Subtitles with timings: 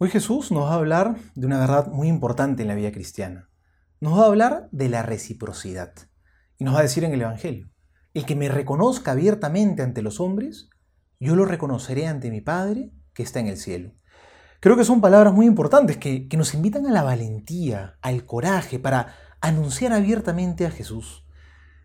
[0.00, 3.48] Hoy Jesús nos va a hablar de una verdad muy importante en la vida cristiana.
[4.00, 5.92] Nos va a hablar de la reciprocidad.
[6.56, 7.68] Y nos va a decir en el Evangelio,
[8.14, 10.70] el que me reconozca abiertamente ante los hombres,
[11.18, 13.90] yo lo reconoceré ante mi Padre que está en el cielo.
[14.60, 19.16] Creo que son palabras muy importantes que, nos invitan a la valentía, al coraje para
[19.40, 21.26] anunciar abiertamente a Jesús.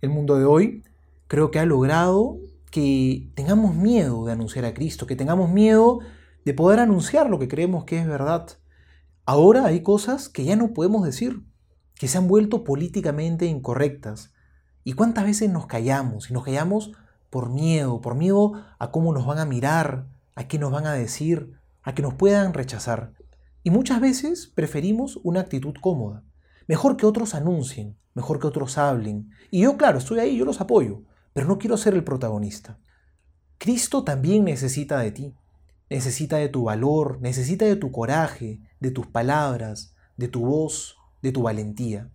[0.00, 0.82] El mundo de hoy
[1.26, 2.38] creo que ha logrado
[2.70, 6.17] que tengamos miedo de anunciar a Cristo, que tengamos miedo de
[6.54, 8.46] poder anunciar lo que creemos que es verdad.
[9.24, 11.42] Ahora hay cosas que ya no podemos decir,
[11.94, 14.32] que se han vuelto políticamente incorrectas.
[14.84, 16.30] ¿Y cuántas veces nos callamos?
[16.30, 16.92] Y nos callamos
[17.28, 20.94] por miedo, por miedo a cómo nos van a mirar, a qué nos van a
[20.94, 21.52] decir,
[21.82, 23.12] a que nos puedan rechazar.
[23.62, 26.22] Y muchas veces preferimos una actitud cómoda.
[26.66, 29.30] Mejor que otros anuncien, mejor que otros hablen.
[29.50, 31.02] Y yo, claro, estoy ahí, yo los apoyo,
[31.32, 32.78] pero no quiero ser el protagonista.
[33.58, 35.34] Cristo también necesita de ti
[35.90, 41.32] necesita de tu valor, necesita de tu coraje, de tus palabras, de tu voz, de
[41.32, 42.10] tu valentía.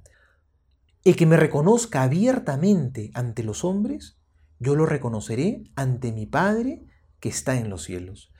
[1.03, 4.17] El que me reconozca abiertamente ante los hombres,
[4.59, 6.85] yo lo reconoceré ante mi Padre
[7.19, 8.31] que está en los cielos.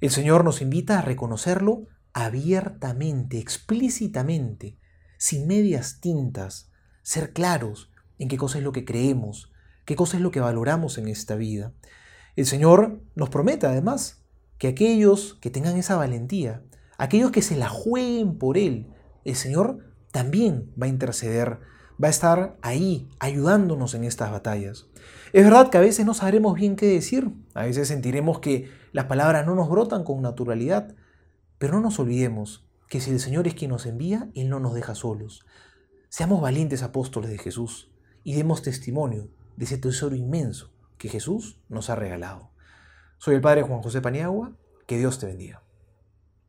[0.00, 4.78] El Señor nos invita a reconocerlo abiertamente, explícitamente,
[5.18, 6.70] sin medias tintas,
[7.02, 9.52] ser claros en qué cosa es lo que creemos,
[9.84, 11.72] qué cosa es lo que valoramos en esta vida.
[12.36, 14.24] El Señor nos promete además
[14.58, 16.62] que aquellos que tengan esa valentía,
[16.98, 18.86] aquellos que se la jueguen por Él,
[19.24, 19.78] el Señor
[20.12, 21.58] también va a interceder,
[22.02, 24.86] va a estar ahí ayudándonos en estas batallas.
[25.32, 29.06] Es verdad que a veces no sabremos bien qué decir, a veces sentiremos que las
[29.06, 30.94] palabras no nos brotan con naturalidad,
[31.58, 34.74] pero no nos olvidemos que si el Señor es quien nos envía, Él no nos
[34.74, 35.44] deja solos.
[36.08, 37.90] Seamos valientes apóstoles de Jesús
[38.24, 42.50] y demos testimonio de ese tesoro inmenso que Jesús nos ha regalado.
[43.18, 44.52] Soy el Padre Juan José Paniagua.
[44.86, 45.62] Que Dios te bendiga.